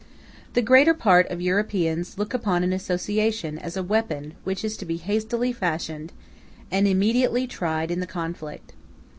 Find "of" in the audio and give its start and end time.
1.29-1.41